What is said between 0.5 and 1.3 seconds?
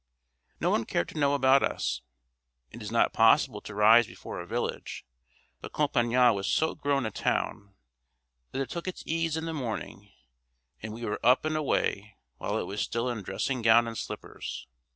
No one cared to